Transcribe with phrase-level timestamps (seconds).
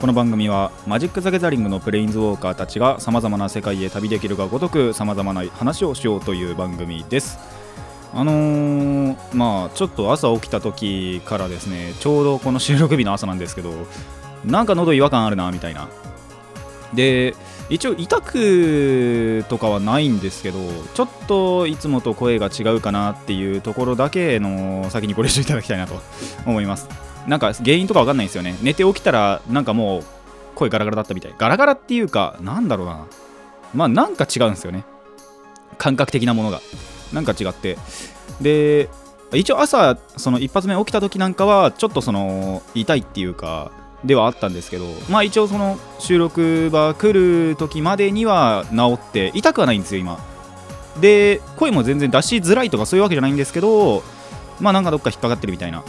[0.00, 7.36] この番組はマジック・ザ・ギャザリングのプレインズウォーカーたちがさまざまな世界へ旅できるがごとくさまざまな話をしようという番組です。
[8.14, 13.72] あのー、まあちょっと朝起きた時からですねちょうどこの収録日の朝なんですけど
[14.44, 15.88] なんか喉違和感あるなみたいな。
[16.94, 17.34] で
[17.68, 20.60] 一応痛くとかはないんですけど
[20.94, 26.00] ちょっといつもと声が違うかなっていうところだけの先にご了承いただきたいなと
[26.46, 27.07] 思います。
[27.28, 28.56] なんか原因とかわかんないんですよね。
[28.62, 30.04] 寝て起きたらなんかもう
[30.54, 31.34] 声ガラガラだったみたい。
[31.38, 33.06] ガラガラっていうかなんだろうな。
[33.74, 34.84] まあなんか違うんですよね。
[35.76, 36.60] 感覚的なものが。
[37.12, 37.76] なんか違って。
[38.40, 38.88] で
[39.32, 43.72] 一応朝その一発目起きた時なんかはちょっとその痛いっていうか
[44.02, 50.18] ではあったんですけどまあ一応その収録場来る時までには治って痛くはないんですよ今。
[50.98, 54.02] で声も全然出しづらいとかそういうわけじゃないんですけど
[54.60, 55.84] まあなんかどっか引っかかってるみたいな。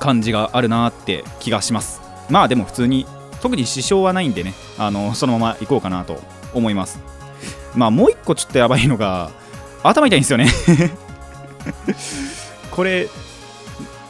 [0.00, 2.00] 感じがあるなって気がします。
[2.28, 3.06] まあでも普通に
[3.40, 4.54] 特に支障はないんでね。
[4.78, 6.20] あのそのまま行こうかなと
[6.52, 6.98] 思います。
[7.74, 9.30] まあもう一個ちょっとやばいのが
[9.82, 10.48] 頭痛いんですよね。
[12.70, 13.08] これ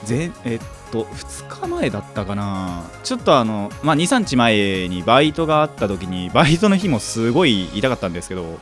[0.04, 0.60] ぜえっ
[0.90, 2.84] と2日前だったかな。
[3.04, 8.58] ちょっとあのまあ23日前にバイトがあった時にバイトの日もすごい痛かったんですけど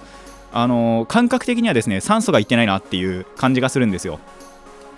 [0.52, 4.18] あの感覚的にはですね酸素がいってないなっていう感じがするんですよ。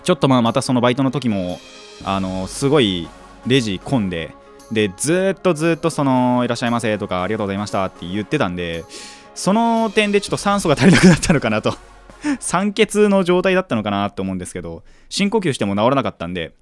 [0.02, 1.60] ちょっとまあまたそのバイトの時も
[2.04, 3.08] あのすごい
[3.46, 4.34] レジ混んで
[4.72, 8.84] でずっとずっとそのいらっしゃいませとかありがとうございましたって言ってたんで
[9.34, 11.74] その点でちょっと酸素が足りなくなったのかなと。
[12.38, 16.52] 酸欠の状態だったのかなと思うんですけど深呼吸しても治らなかったんで。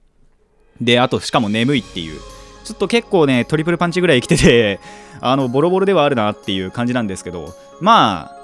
[0.81, 2.20] であとしかも眠いっていう。
[2.65, 4.81] ちょっと結構ねトリプルパンチぐらい生きてて
[5.20, 8.37] あのボロボロではあるなっていう感じなんですけどまあ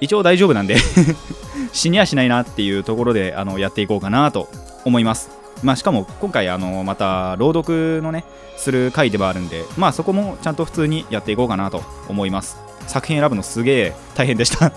[0.00, 0.76] 一応大丈夫なんで
[1.72, 4.48] 死にはしないなっていうところであのやっていこうかなと
[4.84, 5.43] 思います。
[5.64, 8.24] まあ、しかも今回あのまた朗読のね
[8.56, 12.58] する回ではあるんでまあそこもちゃんと普通にやっていこうかなと思います。
[12.86, 14.70] 作品選ぶのすげえ大変でした。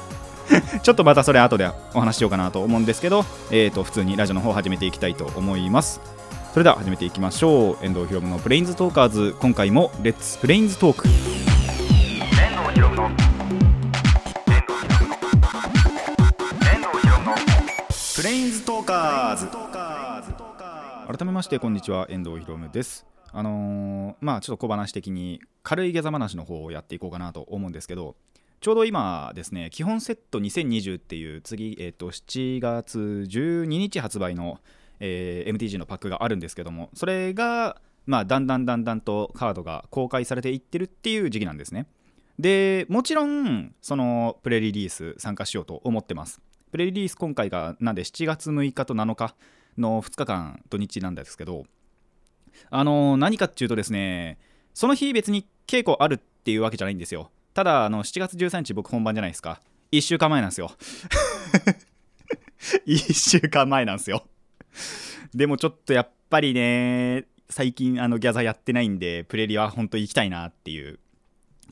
[0.81, 6.00] ちょっとまたそれ後でお話しようかなと思うんですけど、えー、と普通にラジオの方始めていきたいと思います。
[6.53, 7.86] それでは始めていきましょう。
[7.86, 9.36] 遠藤ひろむのプレインズトーカーズ。
[9.40, 11.14] 今回もレッツプレインズトーク遠
[12.64, 13.09] 藤ひろむの
[18.16, 19.97] プレインズトーカーズ
[21.07, 22.06] 改めましてこんにちは。
[22.09, 23.06] 遠藤ひろむです。
[23.31, 28.18] あのー、まあちょっと小話的に軽いギャザ話の方をやっていこうかなと思うんですけど
[28.59, 34.59] ちょうど今ですね基本セット2020っていう次、えー、と7月12日発売の、
[35.00, 41.88] えー、MTG のパックがあるんですけどもそれがまあだんだんだんだんとカードが公開されていってるっていう時期なんですね。
[42.38, 46.41] でもちろんそのプレリリース参加しようと思ってます。
[46.69, 49.35] プレリリース今回がなんで7月6日と7日
[49.78, 51.66] の2日間土日なんですけど
[52.70, 54.38] あの何かっていうとですね
[54.74, 57.32] その日別に稽古あるっていうわけじゃないんですよ。
[57.54, 59.60] ただあの7月13日僕本番じゃないですか。
[59.92, 60.72] 1週間前なんですよ。
[62.86, 64.28] 1週間前なんですよ。
[65.34, 71.00] でもちょっとやっぱりね最近あのギャザやってないんでプレリは本当行きたいなっていう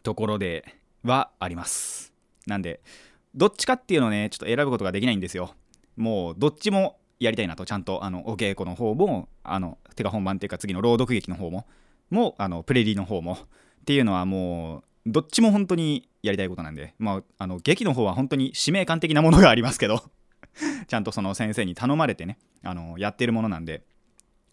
[0.03, 0.65] ところで
[1.03, 2.13] はあります。
[2.47, 2.81] なんで
[3.33, 5.53] どっちかっていうのをねちょっと選ぶことができないんですよ。
[5.95, 11.65] もうどっちもやりたいなとちゃんとあのお稽古の方もあの手が本番っていうか次の朗読劇の方も
[12.09, 13.37] もあのプレリーの方もっ
[13.85, 20.03] ていうのはもうどっちも本当にやりたいことなんで、まあ、あの劇の方は本当に使命感的なものがありますけど
[20.87, 23.83] ちゃんとその先生に頼まれてねあのやってるものなんで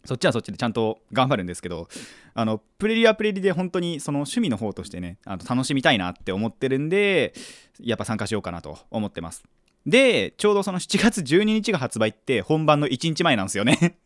[0.05, 1.89] そっちはそっちでちゃんと頑張るんですけど
[2.35, 7.35] あのプレリはプレリで本当にその趣味の方としてねあの楽しみたいなって思ってるんで
[7.81, 9.45] やっぱ参加しようかなと思ってます。
[9.87, 13.99] で、ちょうどその7月12日が発売って本番の1日前なんですよね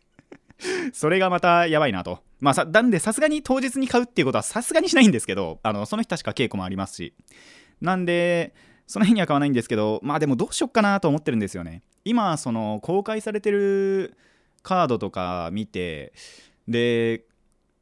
[0.92, 2.20] それがまたやばいなと。
[2.40, 7.14] まあさ、なんでさすがに当日に買うっていうことはさすがにしないんですけど、あの、その日確か稽古もありますし。
[7.80, 8.54] なんで、
[8.86, 11.82] その日には買わないんですけど、まあでもどうしよっかなと思ってるんですよね。
[12.04, 14.16] 今、その公開されてる
[14.62, 16.12] カードとか見て、
[16.68, 17.24] で、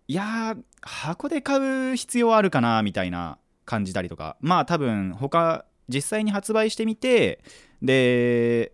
[0.09, 7.41] いやー箱で買う必要あるかなみたいな感じたりとか、まあ多分他、実際に発売してみて、
[7.85, 8.73] で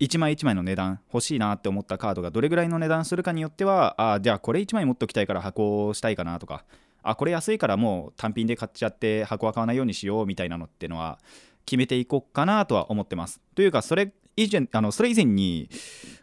[0.00, 6.64] 1枚1枚の値段欲しいなって思ったカードがどれぐらいの値段するかによってはあじゃあこれ1枚持っておきたいから箱をしたいかなとか
[7.02, 11.18] あこれ安いからもう単品で買っちゃって箱は買わないようにしようみたいなのってのは
[11.66, 13.40] 決めていこうかなとは思ってます。
[13.54, 15.68] というかそれ以前あのそれ以前に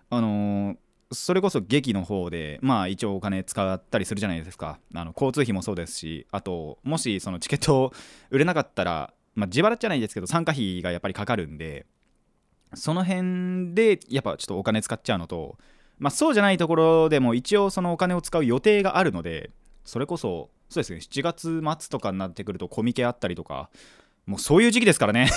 [0.09, 0.77] あのー
[1.13, 4.79] それこそ劇の方でまあ一応お金使ったりするじゃないですか。
[4.95, 7.91] あの交通費もそうですしあともしそのチケット
[8.29, 11.85] 売れなかったら、まあ、自腹じゃないですけど参加費がやっぱりかかるんで
[12.73, 15.57] その辺でやっぱちょっとお金使っちゃうのと、
[15.99, 19.51] まあ、そうじゃないところでも一応そのお金を使う予定があるので
[19.83, 23.69] それこそそうですね7月末とかになってくるとコミケあったりとか
[24.25, 25.29] もうそういう時期ですからね。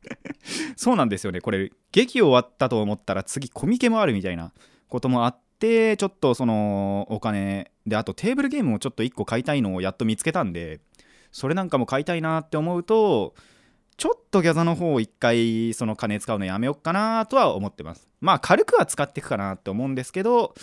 [0.76, 1.40] そうなんですよね。
[1.40, 4.52] これ劇終わったと思ったら次コミケもあるみたいな
[4.88, 10.80] こともあってちょっとそのお金であとテーブルゲームをちょっと1個買いたいのをやっと見つけたんで
[11.32, 13.34] それなんかも買いたいなって思うと
[13.98, 18.08] ちょっとギャザの方を一回その金使うのやめよっかなとは思ってます。
[18.20, 20.54] まあ軽くは使っていくかなって思うんですけど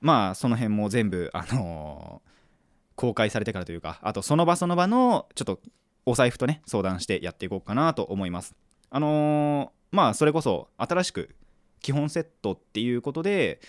[0.00, 2.30] まあその辺も全部あのー、
[2.94, 5.60] 公開されてからというかあとその場その場のちょっと
[6.06, 8.54] お財布とね相談してやっていこうかなと思います。
[8.88, 11.34] あのー、まあそれこそ新しく
[11.80, 13.60] 基本セットっていうことで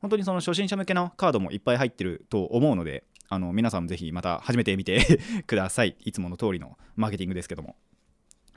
[0.00, 5.94] 本当にその初心者向けのカードもいっぱい入ってると思うのであの皆さんもぜひまた始めてみて ください。
[6.00, 7.76] いつもの通りのマーケティングですけども。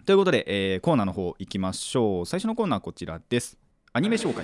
[0.09, 2.25] ということで、えー、コーナーの方行きましょう。
[2.25, 3.59] 最初のコーナーはこちらです。
[3.93, 4.43] アニメ紹介。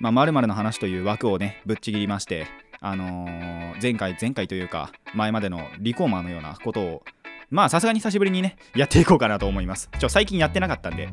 [0.00, 2.46] まあ、〇〇の話という枠をねぶっちぎりまして
[2.80, 7.02] あのー、前回前回というか前までのリコーマーのようなことを
[7.50, 9.90] まあさすがに久しぶりにねやっていこうかなと思います。
[9.98, 11.10] ちょ最近やってなかったんで。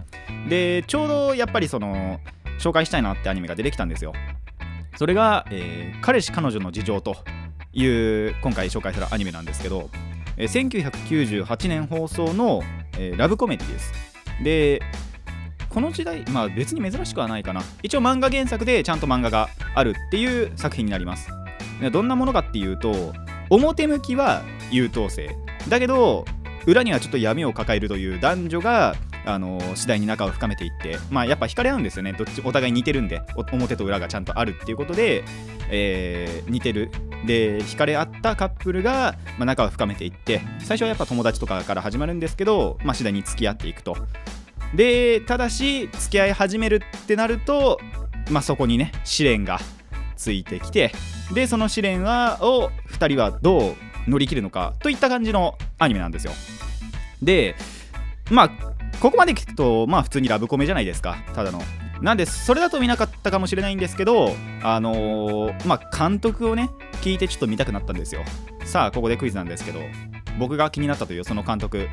[0.47, 2.21] でちょうどやっぱりその
[2.59, 4.13] 紹介したいなってアニメが出てきたんですよ。
[4.95, 7.17] それが、えー、彼氏彼女の事情と
[7.73, 9.89] いう今回紹介するアニメなんですけど、
[10.37, 10.93] えー、
[11.41, 12.63] 1998年放送の、
[12.97, 13.93] えー、ラブコメディです。
[14.43, 14.81] で
[15.69, 17.61] この時代まあ別に珍しくはないかな。
[17.83, 21.29] 一応漫画原作でちゃんと漫画があるっていう作品になります。
[21.91, 23.13] どんなものかっていうと
[23.49, 25.35] 表向きは優等生。
[25.67, 26.25] だけど
[26.65, 28.95] 裏にはちょっと闇を抱えるという男女が
[29.25, 32.13] あの次第に仲を深めていってまあやっぱ惹かれ合うんですよね。
[32.13, 33.21] どっちお互い似てるんで
[33.51, 35.23] 表と裏がちゃんとあるっていうことで、
[35.69, 36.89] えー、似てる
[37.25, 43.97] で惹かれ合ったカップルが、まあ、仲を深めていって最初はやっぱ友達とかから始まるんですけど、まあ、次第に付き合っていくと。
[44.73, 47.79] でただし付き合い始めるってなると、
[48.29, 49.59] まあ、そこにね試練が
[50.17, 50.91] ついてきて
[51.33, 53.75] でその試練はを2人はどう
[54.07, 56.33] 乗り切るのかといった感じのアニメなんですよ。
[57.21, 57.55] で
[58.29, 58.49] まあ
[58.99, 61.17] ここまで聞くとまあ普通にラブコメじゃないですか。
[61.33, 61.61] ただの
[62.01, 66.69] なんでそれだと見なかったかもしれないんですけどあのー、まあ監督をね
[67.01, 68.21] 聞いてちょっと見たくなったんですよ。
[68.65, 69.79] さあここでクイズなんですけど
[70.39, 71.87] 僕が気になったというその監督。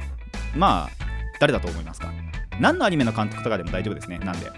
[0.56, 1.04] まあ
[1.40, 2.12] 誰だと思いますか？
[2.60, 4.18] 何のアニメの監督とかでも大丈夫ですね。
[4.18, 4.50] なんで。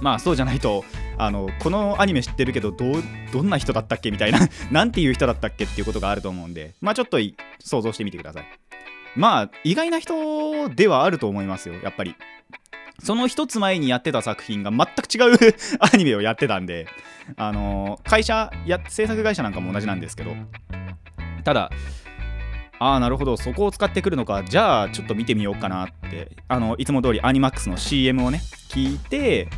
[0.00, 0.84] まあそうじゃないと
[1.16, 2.84] あのこのアニメ知ってるけどど
[3.32, 4.40] どんな人だったっけみたいな
[4.72, 7.18] なんていう人だったっけっていうことがあると思うんでまあちょっと
[7.60, 8.44] 想像してみてください。
[9.14, 12.16] まあ意外な人ではあると思いますよやっぱり。
[13.02, 16.86] その一つ前にやってた作品が全く違う アニメをやってたんで
[17.36, 20.34] あの会社や制作会社なんかも同じなんですけど
[21.44, 21.70] ただ
[22.78, 28.40] ああなるほどそこを使ってくるのかじゃあちょっと見てみようかなってあのいつも通りアニマックスの CM をね
[28.70, 29.48] 聞いて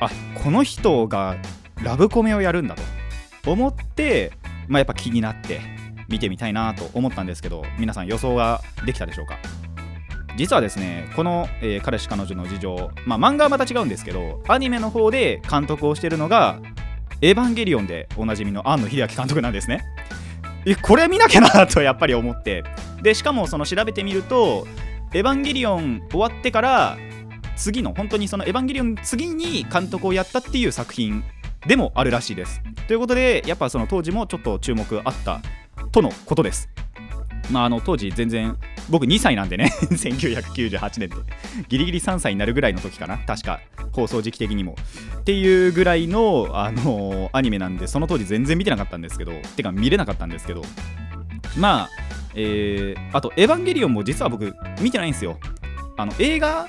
[0.00, 0.10] あ
[0.42, 1.36] この人が
[1.82, 2.74] ラブコメをやるんだ
[3.42, 4.32] と思って、
[4.68, 5.60] まあ、やっぱ気になって
[6.08, 9.38] 見てみたいなと思ったんですけど皆さん予想ができたでしょうか？
[10.36, 16.60] 実はですねこの、えー、彼氏彼女の事情まあ漫画はまた違うんですけどアニメの方で監督をしてるのが
[17.20, 19.84] 「エヴァンゲリオン」でおなじみの庵野秀明監督なんですね。
[20.66, 22.64] えこれ見なきゃなとやっぱり思って。
[23.02, 24.66] でしかもその調べてみると
[25.12, 26.96] 「エヴァンゲリオン」終わってから
[27.54, 31.22] 次の本当にその「エヴァンゲリオン」次に監督をやったっていう作品
[31.66, 32.62] でもあるらしいです。
[32.88, 35.40] ということでやっぱその当時もちょっと注目あった
[35.92, 36.68] とのことです。
[37.50, 38.56] まああの当時全然
[38.88, 39.72] 僕2歳なんでね。
[39.90, 41.16] 1998年で
[41.68, 43.18] ギリギリ3歳になるぐらいの時かな。
[43.18, 43.60] 確か
[43.92, 44.76] 放送時期的にも。
[45.20, 49.32] っていうぐらいの、あのー、アニメなんでその当時全然見てなかったんですけど。
[49.56, 50.62] てか見れなかったんですけど。
[51.56, 51.90] まあ
[52.34, 55.38] えー、あと「エヴァンゲリオン」も実は僕見てないんですよ。
[55.96, 56.66] あの映画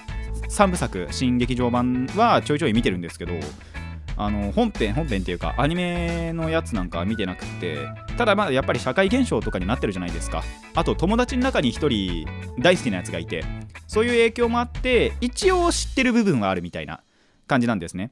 [0.50, 3.34] 3部作新劇場版はちょいちょい見てるんですけど。
[4.17, 10.43] あの本編本編っていうかアニメのやつなんか見てなくてただまあやっぱり社会現象とかになってるじゃないですか。
[10.74, 13.43] あと友達の中に1人大好きなやつがいて
[13.88, 17.01] そういう影響もあって一応知ってる部分はあるみたいな
[17.48, 18.12] 感じなんですね。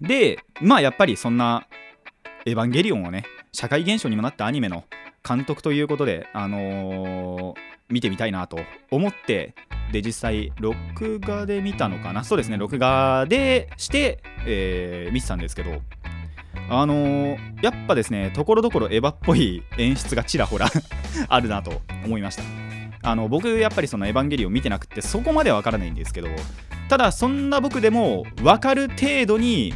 [0.00, 1.66] でまあやっぱりそんな
[2.46, 4.84] エヴァンゲリオンをね社会現象にもなったアニメの
[5.26, 7.56] 監督ということであのー、
[7.88, 8.58] 見てみたいなと
[8.90, 9.54] 思って
[9.92, 12.24] で実際録画で見たのかな？
[12.24, 15.82] そうですね録画でして、えー、見てたんですけど
[16.68, 20.68] あのー、やっぱですねところどころエヴァっぽい演出がちらほら
[21.28, 22.42] あるなと思いました。
[23.02, 26.28] あの僕やっぱりその「エヴァンゲリオン」見てなくてそこまでは分からないんですけど
[26.88, 29.74] ただそんな僕でも分かる程度に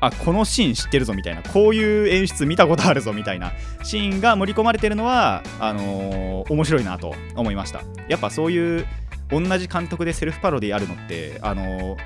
[0.00, 3.52] あこのシーン知ってるぞみたいなこういう演出見たことあるぞみたいな
[3.84, 7.82] シーンが盛り込まれてるのはあのー、面白いなと思いました。
[8.08, 8.86] やっぱそういう
[9.30, 11.96] 同じ監督でセルフパロディあるのってあの、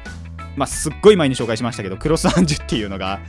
[0.56, 3.20] まあ、すっごい前に紹介しましたけどクロスアンジュっていうのが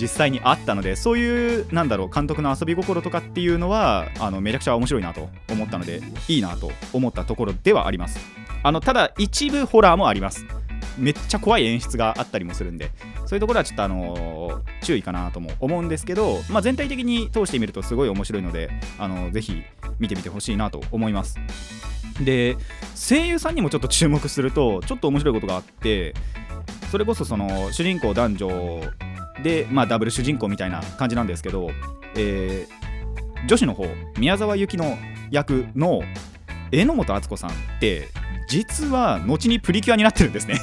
[0.00, 8.18] 実際にあったのでそういうなんだろう監督の遊び心とかっていうのはあのめちゃくちゃ面白いなと思ったのでいいなと思ったところではあります。
[8.62, 10.44] あのただ一部ホラーもあります。
[10.96, 12.90] めっちゃ怖い演出があったりもするんで
[13.28, 19.62] そういうところはちょっとあの、注意かなとも思うんですけど、まあ、全体的に通してみるとすごい面白いので、あの、ぜひ
[19.98, 21.38] 見てみてほしいなと思います。
[22.20, 22.56] で
[22.94, 26.14] 声優さんにもちょっと注目するとちょっと面白いことがあって
[26.90, 28.80] それこそその主人公男女
[29.42, 31.70] で、まあ、ダブル主人公みたいな感じなんですけど、
[32.16, 34.98] えー、女子の方宮沢由紀の
[35.30, 36.02] 役の
[36.70, 38.08] 榎本敦子さんって
[38.48, 40.58] 実は後にプリキュアになってるんですね。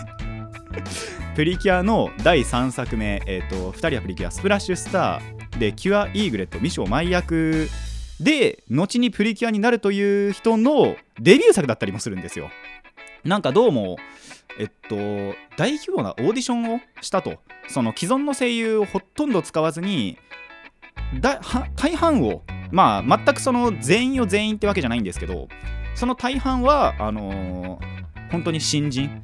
[1.35, 7.69] プリキュアの第3作目、えーと、2人はプリキュアスプラッシュスターでキュア・イーグレットミショマイ役
[8.19, 12.50] で後にプリキュアになるという人のデビュー作だったりもするんですよ。
[13.24, 13.98] なんかどうも
[14.60, 14.95] えっと
[15.57, 17.38] 大規模なオーディションをしたと。
[17.67, 20.17] その既存の声優をほとんど使わずに
[21.19, 21.41] だ
[21.75, 25.48] 大半をまあ全くその全員を全員ってわけじゃないんですけど
[25.95, 29.24] その大半はあのー、本当に新人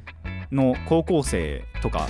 [0.50, 2.08] の高校生とか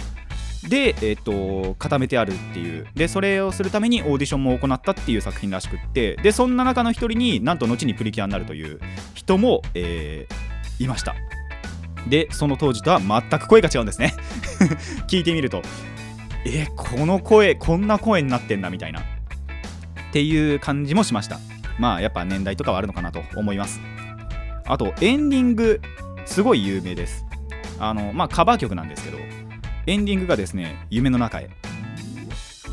[0.68, 2.86] で、えーと、固めてあるっていう。
[2.94, 6.16] でそれをするためにオーディションも行ったっていう作品らしくって。
[6.16, 8.80] でそんな中の一人になんと後にプリキュアになるという
[9.14, 11.14] 人も、えー、いました。
[12.08, 14.14] でその当時とは全く声が違うんですね。
[15.08, 15.62] 聞いてみると。
[16.44, 19.00] えー、この声こんな声になってんだみたいな。
[19.00, 19.04] っ
[20.12, 21.38] ていう感じもしました。
[21.78, 23.80] まあやっぱ年代とかはあるのかなと思います。
[24.66, 25.80] あとエンディング
[26.24, 27.24] すごい有名です。
[27.80, 29.41] あのまあカバー曲なんですけど。
[29.86, 31.50] エンディングがですね夢の中へ。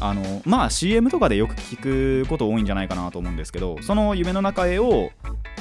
[0.02, 5.12] あのまあ CM とかでよく聞くこと多いんじゃないかなと思うんですけどその夢の中へを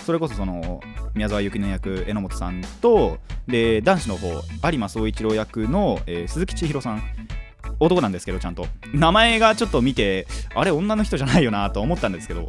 [0.07, 0.81] それこそその
[1.15, 4.29] 宮沢由紀の役榎本さんとで男子の方
[4.71, 7.03] 有馬総一郎役の、えー、鈴木千尋さん。
[7.81, 8.67] 男なんですけどちゃんと。
[8.93, 12.49] 名前がちょっと見てあれ女の人じゃないよなと思ったんですけど。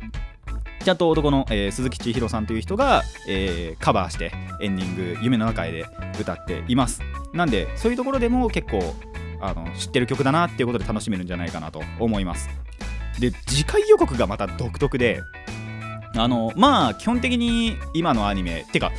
[0.83, 4.31] ちゃんと男の、えー、鈴木千尋さんという人が、えー、カバーして
[4.61, 5.85] エンディング「夢の中へ」で
[6.19, 7.01] 歌っています。
[7.33, 8.95] なんでそういうところでも結構
[9.41, 12.49] あの知ってる曲だなっていうことで楽しめるんじゃないかなと思います。
[13.19, 15.21] で次回予告がまた独特で
[16.15, 18.91] あのまあ基本的に今のアニメてか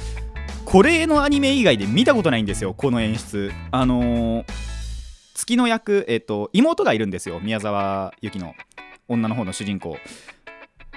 [0.65, 3.51] これのアニメ以外で見たことないんですよこの演出。
[3.71, 4.45] あのー、
[5.35, 8.55] 月の役えっ、ー、と妹がいるんですよ宮沢由紀の
[9.09, 9.97] 女の方の主人公。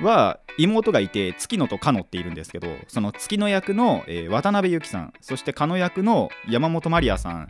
[0.02, 7.48] は妹がいて月野とかのっているんですけどその月野役の、えー、渡辺由紀さんそしてかの役の山本まりやさん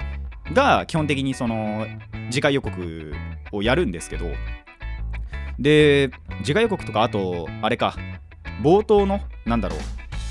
[0.53, 1.87] が基本的にその
[2.29, 3.13] 次回予告
[3.51, 4.25] をやるんですけど
[5.59, 6.11] で
[6.43, 7.95] 次回予告とかあとあれか
[8.61, 9.79] 冒頭のなんだろう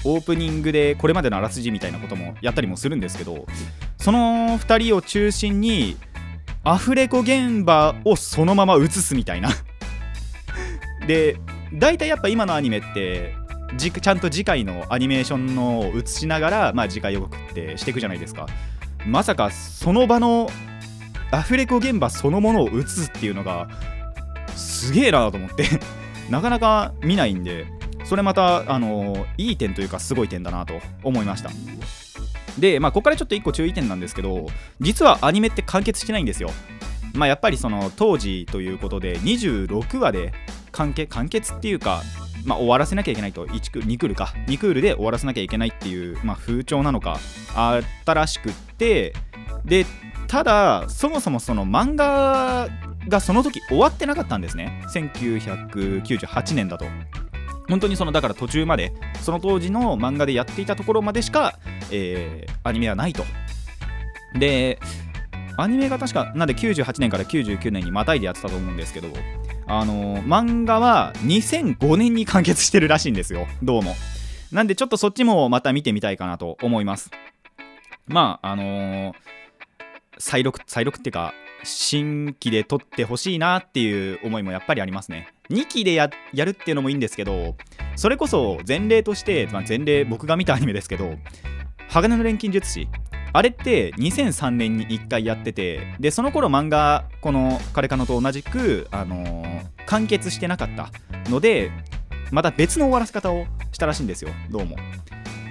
[0.04, 3.46] オープニングでこれまでのあらすじみたいなこともやったりもするんですけど
[3.98, 5.96] その2人を中心に
[6.64, 9.48] アフレコ現場をそのまま映すみたいな。
[11.06, 11.36] で
[11.74, 13.34] 大体やっぱ今のアニメって
[13.76, 18.46] ちゃんと次回のアニメーションのを映しながら、まあ、次回予告ってしていくじゃないですか。
[19.06, 20.48] まさかその場の
[21.30, 23.68] アフレコ現場そのものを映すっていうのが
[24.54, 25.64] すげえなと思って。
[26.30, 27.66] なかなか見ないんで
[28.04, 31.50] それまたあのいい点というかすごい点だなと思いました。
[32.58, 34.46] でまあここからちょっと1個注意点なんですけど
[34.80, 36.50] 実はアニメって完結してないんですよ。
[37.14, 40.32] まあやっぱりその当時ということで26話で
[40.72, 42.02] 完結完結っていうか、
[42.44, 43.46] まあ、終わらせなきゃいけないと。
[43.46, 44.32] 1ク2クールか。
[44.46, 47.18] 2クールで終わらせなきゃいけないっていう、まあ、風潮なのか
[47.54, 49.12] あったらしくって
[49.64, 49.86] で
[50.26, 52.68] ただそもそもその漫画
[53.08, 54.82] がその時終わってなかったんですね。
[54.92, 56.86] 1998年だと。
[57.68, 61.58] 本当にそのだから途中までその当時の漫画でやっていたところまでしか、
[61.90, 63.24] えー、アニメはないと。
[64.38, 64.78] で
[65.56, 69.08] アニメが確かなんで98年から99年にまたいでやってたと思うんですけど
[69.66, 73.46] あのー、漫画は2005年に完結してるらしいんですよ。
[73.62, 73.94] どうも。
[74.50, 77.10] なんでちょっとそっちもまた見てみたいかなと思います。
[78.06, 79.14] まああのー、
[80.18, 81.32] 再録再録っていうか
[81.64, 85.32] 新規で撮ってほしいなっていう思いもやっぱりありますね。
[85.50, 87.56] 2期でやるっていうのもいいんですけど
[87.94, 91.16] それこそ前例として、まあ、前例僕が見たアニメですけど
[91.88, 92.88] 鋼の錬金術師。
[93.34, 100.90] あれって2003年に1回やっててでその頃漫画この「カレカノ」と同じく、あのー、完結してなかった
[101.30, 101.70] ので
[102.30, 104.76] また別の終わらせ方をしたらしいんですよどうも。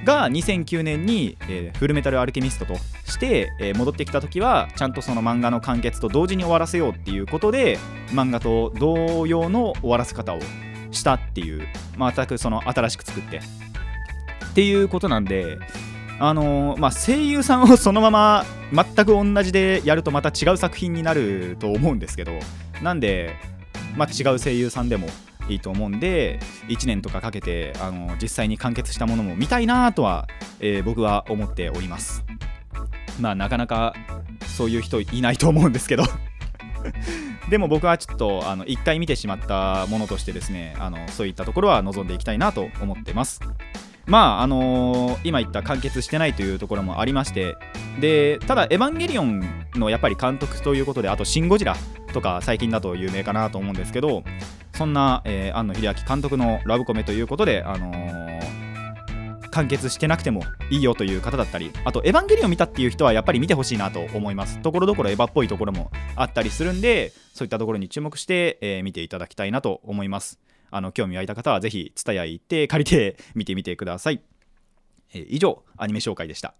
[0.04, 10.40] が2009年に、えー、フルメタルアルケミストとして、えー、戻ってきた時はちゃんとその漫画の完結と同時に終わらせようっていうことで漫画と同様の終わらせ方を
[10.90, 13.42] したっていう、まあ、全くその新しく作って。
[14.52, 15.60] っていうことなんで
[16.24, 22.34] あのー、まあ、声優さんをそのまま全く同じでやるとまた違う作品になると思うんですけど
[22.84, 23.36] なんで、
[23.98, 25.08] まあ、違う声優さんでも
[25.50, 30.28] いいと思うんで1年とかかけてあの実際に完結したものも見たいなとは、
[30.60, 32.24] えー、僕は思っております。
[33.20, 33.96] まあなかなか
[34.46, 36.04] そういう人いないと思うんですけど。
[37.50, 43.42] でも僕はちょっとあの1回見てしまったものとしてですねあのそういったところは望んでいきたいなと思ってます。
[44.12, 47.56] まああのー、今言った完結してないというところもありまして
[48.02, 49.42] でただ「エヴァンゲリオン」
[49.74, 51.78] のやっぱり監督ということであと「シン・ゴジラ」
[52.12, 54.26] とか最近だと有名かなと思うんですけど
[54.74, 64.60] そんな、えー、庵野秀明監督のラブコメということで、あのー、完結してなくてもいいよという方だったりあと「エヴァンゲリオン」見たっていう人はやっぱり見てほしいなと思います。
[64.60, 70.38] ところどころエヴァっぽいところもあったりするんでそういったところに注目して、えー、見ていただきたいなと思います。
[70.72, 74.22] あの興味湧いた方はぜひ TSUTAYA 行って借りて見てみてください、
[75.14, 76.56] えー、以上アニメ紹介でした。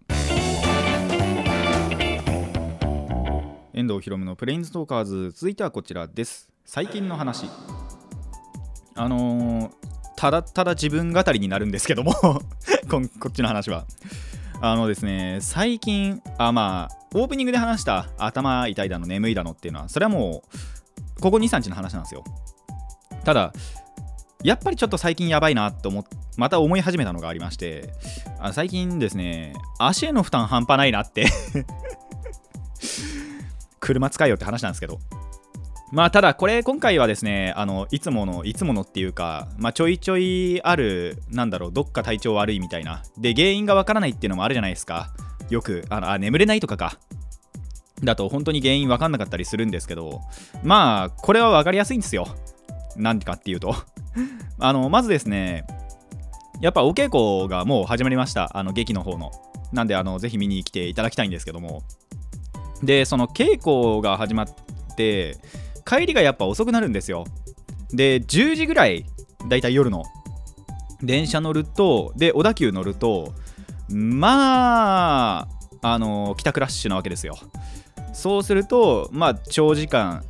[3.74, 6.50] 遠藤ひろむのプレインズトーカーズ続いてはこちらです。
[6.64, 7.46] 最近の話。
[8.94, 9.72] あのー、
[10.14, 12.12] ただただ自分語りになるんですけども
[12.88, 13.86] こっちの話は。
[14.60, 20.44] あのですね最近あまあオープニングで話した頭痛いだの眠いだのっていうのはそれはも
[21.16, 22.22] うここ23日の話なんですよ。
[23.24, 23.52] ただ
[24.44, 26.04] やっぱりちょっと最近やばいなと思
[26.36, 27.90] また思い始めたのがありまして
[28.40, 31.26] あ最近ですね足への負担半端ないなって。
[33.82, 35.00] 車使いよって話なんですけど。
[35.90, 43.02] まあただこれ今回はですねあのいつものいつものっていうか、まあ、ちょいちょいあるなんだろうどっか体調悪いみたいな。
[43.18, 45.12] で原因がわからないっていうのもあるじゃないですか。
[45.50, 46.98] よくあのあ眠れないとかか。
[48.02, 50.22] だと本当に原因わかんなかったりするんですけど。
[50.62, 52.26] まあこれは分かりやすいんですよ。
[52.96, 53.74] なんかっていうと。
[54.58, 55.64] あのまずですね
[56.62, 58.56] やっぱお稽古がもう始まりました。
[58.56, 59.32] あの劇の方の。
[59.72, 61.82] なんであのぜひ見に来ていただきたいんですけども。
[62.84, 64.46] でその稽古が始まっ
[64.96, 65.38] て
[65.84, 67.24] 帰りがやっぱ遅くなるんですよ。
[67.90, 69.04] で10時ぐらい
[69.48, 70.04] だいたい夜の。
[71.02, 73.34] 電車乗るとで小田急乗ると
[73.88, 75.48] まあ
[75.82, 77.36] あの帰宅ラッシュなわけですよ。
[78.12, 80.24] そうするとまあ長時間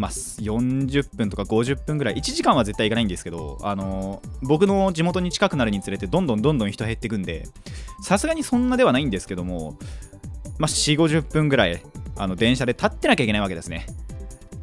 [0.00, 2.14] まあ、40分とか50分ぐらい。
[2.14, 7.46] 1時間は絶対行かないんですけど、あの僕の地元に近くなるにつれてどんどんどんどん人減っていくんで
[8.02, 9.78] さすがにそんなではないんですけども、
[10.58, 11.82] まあ、4 5 0分ぐらい
[12.16, 13.86] あの電車で立ってなきゃいけないわけですね。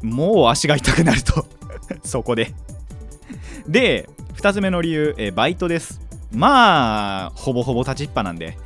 [0.02, 1.46] もう足が痛くなると。
[2.02, 2.52] そこで。
[3.68, 6.00] で2つ目の理由、えバイトです。
[6.32, 8.58] まあほぼほぼ立ちっぱなんで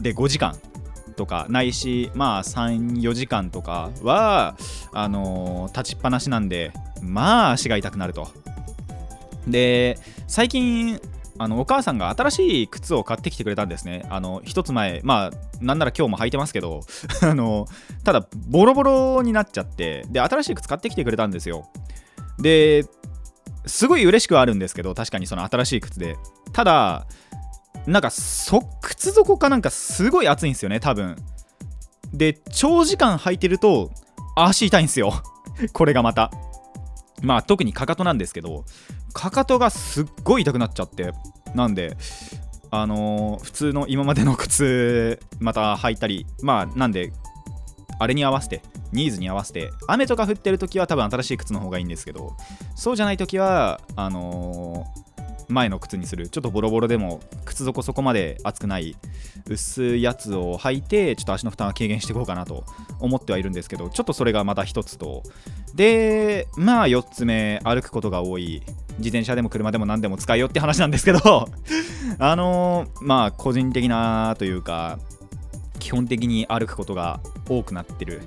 [0.00, 0.58] で5時間。
[1.14, 4.56] とかないしまあ34時間とかは
[4.92, 6.72] あのー、立ちっぱなしなんで
[7.02, 8.28] まあ足が痛くなると
[9.46, 11.00] で最近
[11.38, 14.06] あのお母さんが新しい靴を買ってきてくれたんですね。
[14.08, 16.80] あの一つ前、まあなんなら今日も履いてますけど
[17.22, 17.66] あの
[18.04, 21.68] ただボロボロになっちゃってで新しい靴買ってきてくれたんですよ。
[22.38, 22.84] で
[23.66, 26.16] すごい嬉しくはあるんですけど確かにその新しい靴で
[26.52, 27.06] ただ
[27.86, 31.16] なんかそ靴底かなんかすごい熱いんですよね多分。
[32.12, 33.90] で長時間履いてると
[34.36, 35.12] 足痛いんですよ。
[35.72, 36.30] これがまた。
[37.22, 38.64] まあ特にかかとなんですけど
[39.12, 41.12] かかとがすっごい痛くなっちゃって。
[41.54, 41.96] なんで
[42.70, 47.12] あのー、普通の今までの靴また履いたりまあなんで
[48.00, 52.36] あれに合わせてニーズに合わせて雨とか降ってる時は多分新しい靴の方がいいんですけど
[52.74, 55.13] そうじゃない時はあのー
[55.48, 56.28] 前の靴にする。
[56.28, 58.96] ちょっとボロボロでも靴底そこまで厚くない
[59.48, 62.64] 薄いやつを履いてちょっと足の負担は軽減していこうかなと
[63.00, 65.22] 思ってはいるんですけどちょっとそれがまた一つと。
[65.74, 68.62] でまあ4つ目歩くことが多い。
[68.98, 71.48] 自転車でも車でも何でも使いよって話なんですけど
[72.20, 75.00] あのー、まあ個人的なというか
[75.80, 78.22] 基本的に歩くことが多くなってる。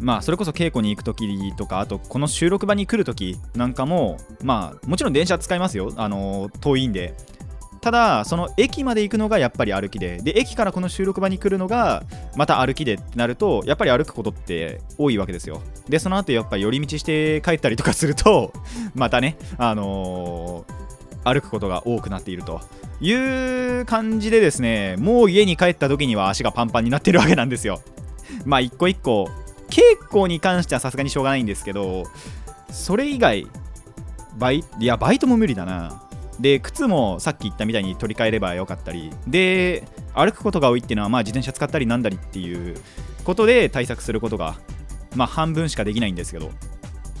[0.00, 5.92] まあそれこそ稽古に行く時とかあとこの収録場に来る時なんかもまあもちろん電車使いますよ。
[5.96, 7.14] あの遠いんで。
[7.80, 12.02] ただその駅まで行くのがやっぱり歩きでで駅からこの収録場に来るのが
[12.36, 15.62] また歩きでってなるとやっぱり歩くことって多いわけですよ。
[15.88, 18.52] でその後やっぱり寄り道して帰ったりとかすると
[18.94, 22.60] またねあのー、歩くことが多くなっていると。
[23.00, 27.80] いう感じでですねもう家に帰った時には足がパンパンになってるわけなんですよ。
[28.44, 29.30] まあ一個一個
[29.70, 32.04] 稽古に関してはさすがにしょうがないんですけど
[32.70, 33.46] それ以外
[34.36, 36.02] バイいやバイトも無理だな。
[36.38, 39.10] で靴もさっき言ったみたいに取り替えればよかったり。
[39.26, 39.82] で
[40.14, 42.76] 歩くことが多いっていうのはまあ自転車使ったりなんだりっていう
[43.24, 44.56] ことで対策することが
[45.16, 46.50] まあ半分しかできないんですけど。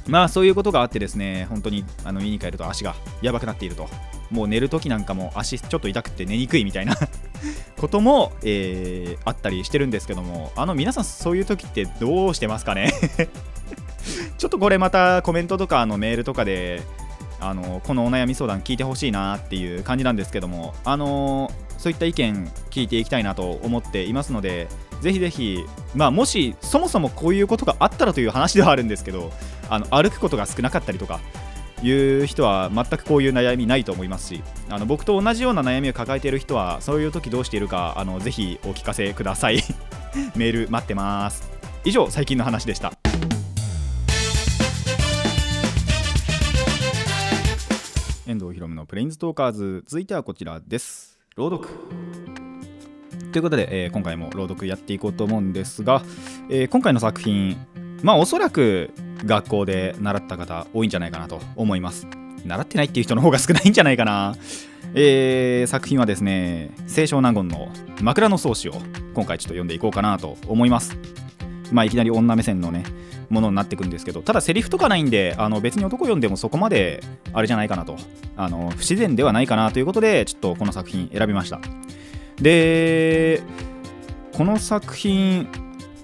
[0.08, 3.88] まあそういうことがあってですね本当にあの家に帰ると足がやばくなっていると。
[4.30, 6.94] もう寝るときなんかも足ちょっと痛くて寝にくいみたいな
[7.78, 12.92] ことも、えー、あったりしてるんですけどもあの皆さんそういう時ってどうしてますかね？
[14.36, 16.82] ちょっとこれまたコメントとかあのメールとかで
[17.40, 24.68] あのこのお悩み相談聞いてほしいなっていう感じなんですけどもあのそういった意見聞いていきたいなと思っていますので
[25.00, 29.30] ぜひぜひ、まあ、もしそもそもこういうことがあったらという話ではあるんですけど
[29.70, 31.20] あの歩くことが少なかったりとか
[31.82, 39.62] いう人は全くこういう悩みないと思いますしあの僕と同じような悩みを抱えている人はそういう時どうしているかあのぜひお聞かせください。
[40.34, 41.48] メール待ってます。
[41.84, 42.92] 以上最近の話でした。
[48.26, 49.84] 遠藤ひろむのプレインズトーカーズ。
[49.86, 51.18] 続いてはこちらです。
[51.36, 52.27] 朗読。
[53.32, 56.02] ということで、えー、今回も朗読やっていこうと思うんですが、
[56.48, 57.56] えー、今回の作品
[58.02, 58.90] まあおそらく
[59.24, 62.06] 学校で習った方多いんじゃないかなと思います。
[62.44, 64.34] 習ってないっていう人の方が少ないんじゃないかな。
[64.94, 67.68] えー、作品はですね清少納言の
[68.00, 68.72] 枕草子を
[69.14, 70.96] 今回ちょっと読んでいこうかなと思います。
[71.72, 72.84] まあいきなり女目線のね
[73.28, 77.02] ものになってくんですけどただセリフとかないんであの別に男読んでもそこまで
[77.34, 77.96] あれじゃないかなと。
[78.36, 81.60] あの不自然ではないかなということでちょっとこの作品選びました。
[82.40, 83.42] で
[84.32, 85.48] この作品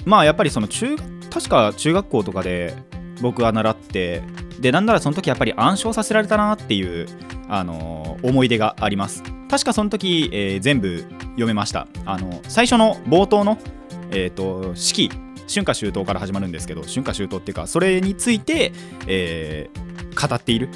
[0.05, 0.97] まあやっぱりその中
[1.31, 2.75] 確か中学校とかで
[3.20, 4.23] 僕は習って
[4.61, 7.09] でなんならその時やっぱり暗唱させられたなっていう、
[7.49, 9.23] あの、思い出があります。
[9.51, 11.87] 確かその時、えー、全部読めました。
[12.07, 13.59] あの最初の冒頭の、
[14.11, 15.11] えーと、四季
[15.47, 18.73] 春夏秋冬から始まるんですけど春夏秋冬っていうかそれについて、
[19.07, 20.70] えー、語っている。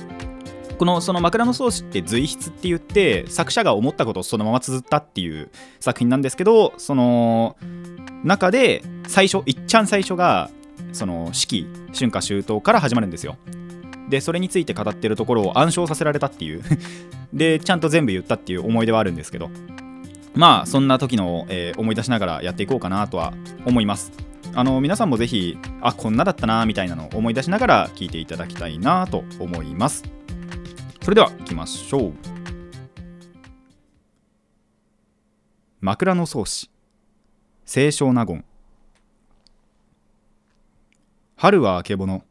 [0.79, 7.57] このその枕草子って随筆って言って作者が思ったことをそのまま綴ったっていう作品なんですけどその
[8.23, 10.51] 中で最初いっちゃん最初が
[10.93, 13.37] その四季春夏秋冬から始まるんですよ。
[14.09, 16.63] でそれについて語ってるところを暗唱させられたっていう。
[17.35, 19.51] でちゃんと全部言ったっていう思い出はあるんですけど。
[20.35, 23.35] まあそんな時の、えー、思い出しながらやっていこうかなとは
[23.67, 24.13] 思います。
[24.55, 30.18] あの皆さんもぜひあこんなだったなみたいなのを思い出しながら聞いていただきたいなと思います。
[31.09, 32.13] それでは行きましょう。
[35.81, 36.71] 枕草子。
[37.65, 38.45] 清少納言。
[41.35, 42.25] 春はあけぼの。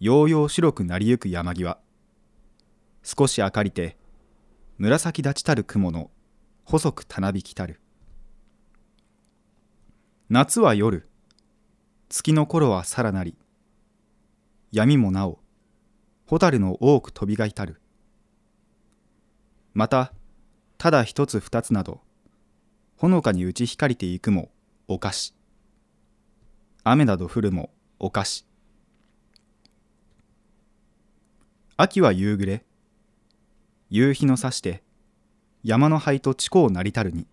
[0.00, 1.78] ようよう白くなりゆく山際。
[3.02, 3.96] 少し明かりて。
[4.76, 6.10] 紫立ちたる雲の。
[6.66, 7.80] 細くたなびきたる。
[10.28, 11.08] 夏は夜。
[12.10, 13.34] 月の頃はさらなり。
[14.72, 15.38] 闇もなお。
[16.28, 17.80] 蛍の多く飛びがいたる。
[19.72, 20.12] また
[20.76, 22.02] ただ一つ二つなど
[22.98, 24.50] ほのかに打ち光りていくも
[24.88, 25.34] おかし。
[26.84, 28.46] 雨など降るもお菓子
[31.78, 32.64] 秋は夕暮れ
[33.88, 34.82] 夕日のさして
[35.64, 37.26] 山の灰と地高なりたるに。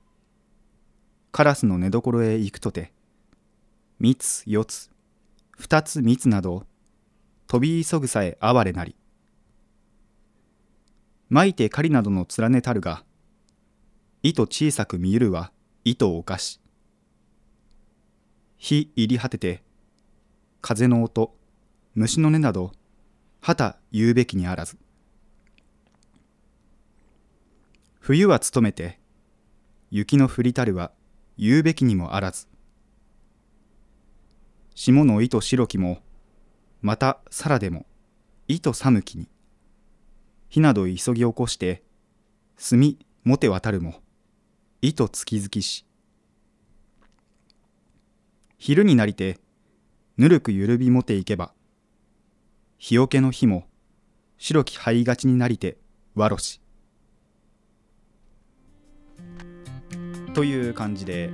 [1.34, 2.93] カラスの寝所へ行くとて
[3.99, 4.89] 三つ四つ
[5.51, 6.65] 二つ三つなど
[7.47, 8.95] 飛び急ぐさえ哀れなり。
[11.29, 13.03] 巻いて狩りなどの連ねたるが
[14.23, 15.51] 糸小さく見ゆるは
[15.84, 16.60] 糸を犯し。
[18.58, 19.63] 火入り果てて
[20.62, 21.36] 風の音
[21.93, 22.71] 虫の音など
[23.41, 24.77] はた言うべきにあらず。
[27.99, 28.99] 冬は努めて
[29.91, 30.91] 雪の降りたるは
[31.38, 32.47] 言うべきにもあらず。
[34.73, 36.01] 霜の糸白きも
[36.86, 37.88] またさらでも
[38.48, 39.28] 糸寒きに。
[40.50, 41.82] 火など急ぎ起こして
[42.60, 42.80] 炭
[43.24, 43.95] もて渡るも
[44.84, 45.84] 糸月々し。
[48.60, 49.39] 昼になりて
[50.17, 51.54] ぬるくゆるびもていけば
[52.78, 53.65] 日よけの日も
[54.38, 55.80] 白き灰がちになりて
[56.13, 56.62] わろし。
[60.36, 61.32] という感じで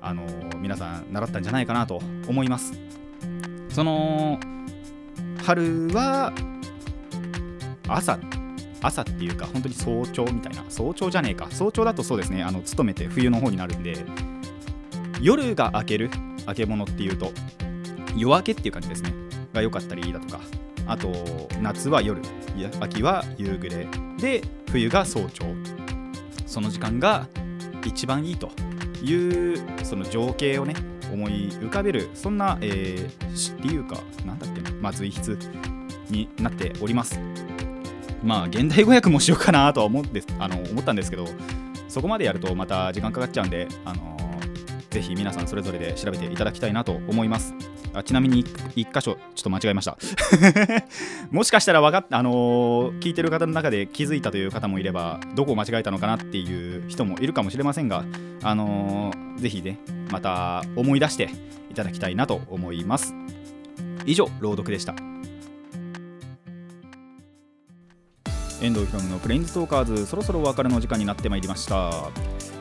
[0.00, 0.24] あの、
[0.56, 2.72] 皆さん習ったんじゃないかなと思います。
[3.68, 4.40] その
[5.44, 6.32] 春は
[7.86, 8.18] 朝
[8.80, 11.48] 朝っていうか本当に早朝みたいな早朝じゃねえか。
[11.50, 12.42] 早朝だとそうですね。
[12.42, 14.04] あの勤めて冬の方になるんで
[15.20, 16.10] 夜が明ける
[16.46, 17.30] 明け物っていうと
[18.16, 19.12] 夜明けっていう感じですね。
[19.52, 20.40] が良かったりだとか
[20.86, 21.12] あと
[21.60, 22.20] 夏は夜
[22.80, 23.86] 秋は夕暮れ
[24.18, 25.44] で冬が早朝
[26.46, 27.28] その時間が
[27.84, 28.50] 一番いいと。
[29.04, 30.74] いうその情景をね
[31.12, 35.36] 思い浮かべるそんな、えー、っていうか何だっけな、まあ、随筆
[36.10, 37.18] になっております。
[38.22, 41.26] まあ現代語訳もしようかなとは思ってあの思ったんですけど
[41.88, 44.14] そこまでやるとまた時間かかっちゃうんで、あの
[44.90, 47.54] ぜひ皆さんそれぞれで調べていただきたいなと思います。
[47.92, 49.96] あちなみに1箇所ちょっと間違えました。
[51.30, 58.04] もしかしたら分かっあのー、聞いてる方の中で気づいたという方もいればどこを間違えたのかなっていう人もいるかもしれませんが
[58.42, 59.78] あのー、ぜひね
[60.10, 61.30] また思い出して
[61.70, 63.14] いただきたいなと思います。
[64.06, 64.94] 以上朗読でした。
[68.62, 71.90] 遠藤ひろのプレインズトーカーズそろそろお別れの時間になってまいりました。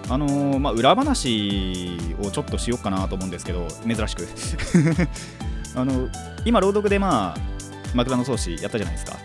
[0.10, 4.28] あのー、まあ、裏話をちょっとしようかなと思うんですけど珍しく。
[5.76, 6.10] あの
[6.46, 7.38] 今朗読でまあ
[7.94, 9.18] 枕草子やったじゃないですか。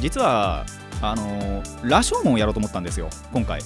[0.00, 0.66] 実は
[1.00, 3.60] あの羅生門をやろうと思ったんですよ今回。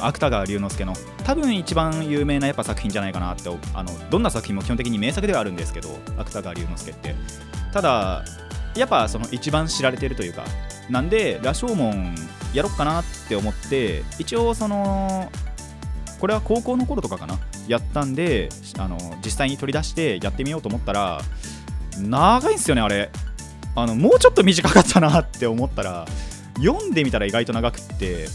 [0.00, 7.14] 芥川龍之介の多分一番有名なやっぱ作品じゃないかなってあのどんな作品も基本的に名作ではあるんですけど芥川龍之介って。
[7.72, 8.24] ただ
[8.74, 10.44] やっぱその一番知られてるというか
[10.88, 12.14] なんで羅生門
[12.52, 15.30] やろっかなって思って一応その
[16.20, 21.20] これは高校の頃とかかなやったんであの実際に取り出してやってみようと思ったら
[21.98, 23.10] 長いんすよねあれ。
[23.78, 26.06] あのもうちょっと短かったなって思ったら
[26.56, 28.26] 読んでみたら意外と長くって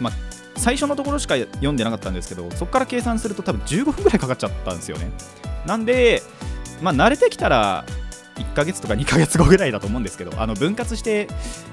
[0.00, 0.12] まあ、
[0.56, 5.10] 最初のところしか読んでなかったんですけどそこから計算すると多分15分ぐらいかかっちゃったんですよね。
[5.66, 6.22] なんで
[6.82, 7.84] まあ慣れてきたら
[8.36, 11.28] 1ヶ月とか2ヶ月後ぐらいだと思うんですけどあの分割して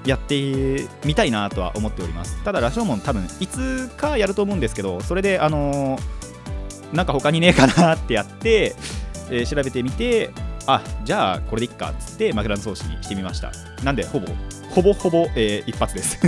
[0.06, 2.42] やってみたいなとは思っております。
[2.44, 8.76] ただ羅生門多分いつかやると思うんですけどそれであのー、なんか他にねえかなってやって、
[9.30, 10.32] えー、調べてみて
[10.66, 13.52] あじゃあこれでいっかっつって枕草子にしてみました。
[13.84, 14.28] なんでほぼ
[14.70, 16.20] ほぼほぼ、えー、一発です。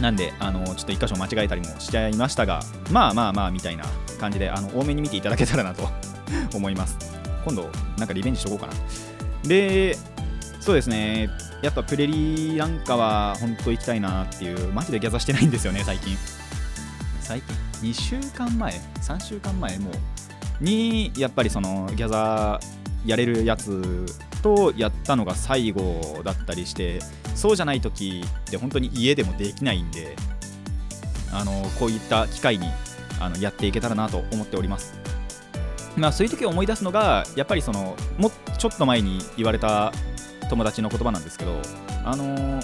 [0.00, 3.84] なんで、あのちょっと1箇所間違えたりもしちゃいましたが、まあまあまあみたいな
[4.20, 5.88] 感じで、あの多めに見ていただけたらなと
[6.54, 6.96] 思います。
[7.44, 8.72] 今度なんかリベンジしとこうかな。
[9.48, 9.96] で
[10.60, 11.28] そうですね。
[11.62, 16.16] やっぱプレリーなんかは本当行きたいなっていうマジでギャザしてないんですよね最近。
[17.20, 19.94] 最近？2週間前？3週間前もう
[20.64, 22.60] にやっぱりそのギャザ
[23.04, 24.06] やれるやつ
[24.42, 27.00] とやったのが最後だったりして
[27.34, 30.16] そうじゃない時って本当に家でもできないんで
[31.32, 32.66] あのこういった機会に
[33.20, 34.98] あのやっていけたらなと思っております。
[35.96, 39.92] まあ、そういう時を思い出すのがやっぱりそのもちょっと前に言われた
[40.48, 41.60] 友達の言葉なんですけど、
[42.04, 42.60] あの、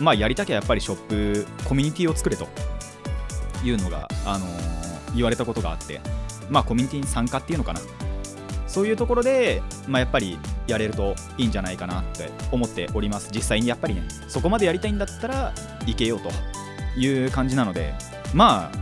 [0.00, 2.46] まあ、やりたきゃやっぱりショップコミュニティを作れと
[3.64, 4.46] いうのが、あの、
[5.14, 6.00] 言われたことがあって、
[6.48, 7.80] まあ、コミュニティに参加っていうのかな。
[8.76, 13.30] そういうところで、まあ、やっぱりやれるといいんじゃないかなって思っております。
[13.32, 15.54] 実際にやっぱりねそこまでやりたいんだったら
[15.86, 16.28] 行けようと
[16.94, 17.94] いう感じなので
[18.34, 18.78] まあ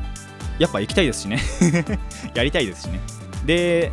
[0.59, 1.39] やっぱ行きたいですしね。
[2.35, 2.99] やりたいですしね。
[3.47, 3.93] で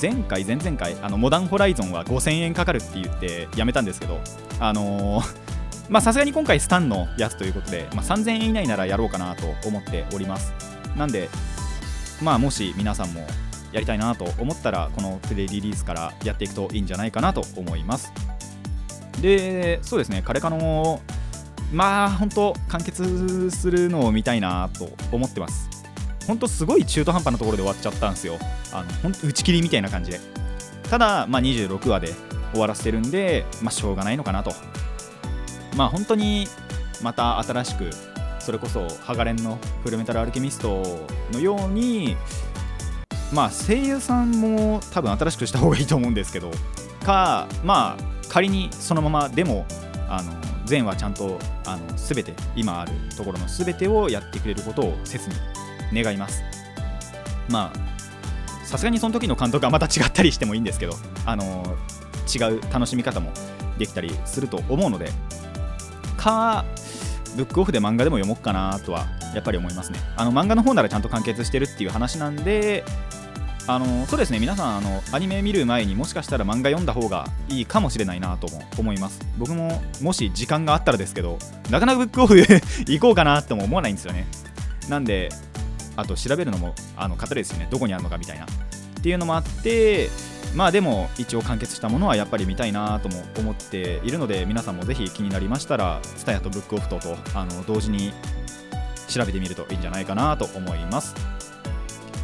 [0.00, 4.20] 前回前々回あのモダンホライゾンは5000円かかるって言ってやめたんですけど
[4.60, 5.34] あのー、
[5.88, 10.52] まさすがに今回スタンのやつということで、まあ、3000円以内ならやろうかなと思っております。
[10.96, 11.28] なんで
[12.22, 13.26] まあもし皆さんも
[13.72, 18.12] やりたいなと思ったらこのプレリリースからやっていくといいんじゃないかなと思います。
[19.20, 21.00] でそうですねカレカノ
[21.72, 25.68] まあ本当完結するのを見たいなと思ってます。
[26.26, 28.38] ほんとすごい中途半端なところで終わっちゃったんですよ。
[28.72, 30.20] あのほん打ち切りみたいな感じで。
[30.90, 32.14] ただ、まあ、26話で
[32.52, 34.52] 終わらせてるんで、まあ、しょうがないのかなと。
[35.76, 36.48] まあ本当に
[37.02, 37.90] また新しく
[38.38, 41.00] それこそハガレンのフルメタルアルケミスト
[41.32, 42.16] のように
[43.32, 46.50] まあ声優さんも多分新しくした方がいいと思うんですけど
[47.04, 49.66] かまあ仮にそのままでも
[50.08, 50.32] あの
[50.68, 55.28] 前はちゃんとあの全て今あるところの全てをやってくれることを切
[55.92, 56.42] に願います。
[57.48, 61.76] まあさすがにその時の監督はまた違ったりしてもいいんですけどあの
[62.34, 63.32] 違う楽しみ方も
[63.78, 65.10] できたりすると思うので
[66.16, 66.64] か
[67.36, 70.00] ブックオフで漫画でも読もうかなとはやっぱり思いますね。
[70.16, 72.84] あの漫画の方ならちゃんと完結してるっていう話なんで
[73.66, 74.38] あのそうですね。
[74.38, 79.20] 皆さんあのアニメ見る前にもしかしたら漫画読んだ方がいいかもしれないなとも思います。
[79.36, 81.38] 僕ももし時間があったらですけど
[81.70, 82.36] なかなかブックオフ
[82.90, 84.26] 行こうかなとも思わないんですよね。
[84.88, 85.28] なんで
[85.96, 87.68] あと調べるのもあの方ですよね。
[87.70, 88.46] どこにあるのかみたいな。
[88.46, 88.48] っ
[89.02, 90.08] ていうのもあって
[90.54, 98.12] まあでも一応完結したものはやっぱり見たいなとも思っているので皆さんもぜひ気になりましたら TSUTAYA とブックオフととあの同時に
[99.08, 101.14] 調べてみるといいんじゃないかなと思います、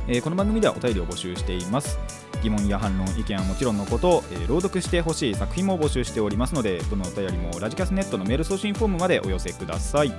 [0.09, 1.99] えー、この番組ではお便りを募集しています。
[2.43, 10.13] 疑問や反論意見はもちろんのこと、えー、朗読してほしい作品も募集しておりますのでどのお便りもラジカスネットのメール送信フォームまでお寄せください。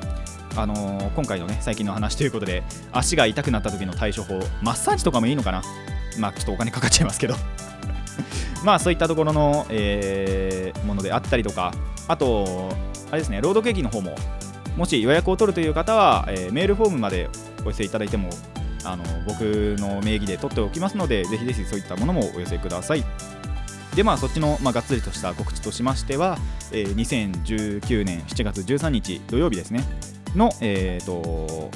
[0.56, 5.63] あのー、今回のね最近の話ということで足が痛くなった時の対処法マッサージとかもいいのかな？
[6.17, 7.36] まあちょっとお金かかっちゃいますけど。
[8.63, 11.73] まあそういったところの、えー、ものであったりとか
[12.08, 12.69] あと
[13.10, 14.15] あれですね朗読劇の方も
[14.77, 17.29] もし予約を取るという方は、えーメールフォームまで
[17.63, 18.29] お寄せいただいても
[18.86, 19.41] あの僕
[19.79, 23.03] の名義で取っておきますのでぜひぜひそういったものもお寄せください。
[23.95, 26.38] でまあそっちの、まあ、がっつりとした告知としましては、
[26.71, 29.83] えー2019年7月13日土曜日ですね。
[30.36, 31.69] のえっ、と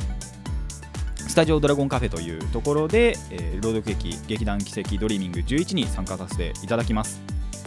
[1.28, 7.22] スタジオドラゴンカフェというところで、えー朗読劇劇団奇跡ドリーミング11に参加させていただきます、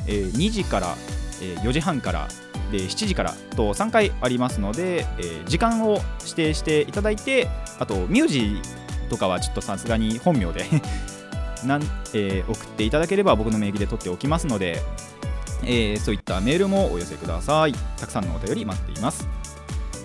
[0.06, 0.96] えー2時から、
[1.40, 2.28] え4時半から
[2.70, 7.48] で7時からと3回ありますので、えー時間を指定していただいて
[7.78, 8.60] あと名字
[9.08, 10.64] とかはちょっとさすがに本名で
[11.66, 11.82] なん、
[12.14, 14.80] えー送っていただければ僕の名義で取っておきますので、
[15.64, 17.74] えーそういったメールもお寄せください。
[17.98, 19.26] たくさんのお便り待っています。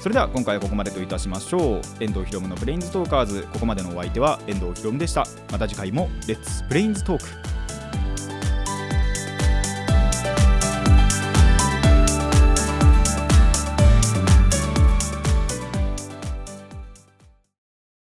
[0.02, 1.82] それでは今回はここまでといたしましょう。
[2.04, 3.48] 遠藤ひろむのブレインズトーカーズ。
[3.54, 5.26] ここまでのお相手は遠藤ひろむでした。
[5.52, 7.55] また次回もレッツブレインズトーク。